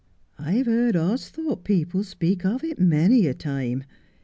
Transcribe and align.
I've 0.39 0.65
heard 0.65 0.95
Austhorpe 0.95 1.63
people 1.63 2.03
speak 2.03 2.43
of 2.43 2.63
it 2.63 2.79
many 2.79 3.27
a 3.27 3.35
time. 3.35 3.83